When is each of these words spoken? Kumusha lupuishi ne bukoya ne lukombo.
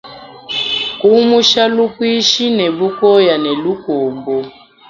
Kumusha 0.99 1.63
lupuishi 1.75 2.45
ne 2.57 2.67
bukoya 2.77 3.35
ne 3.43 3.51
lukombo. 3.63 4.35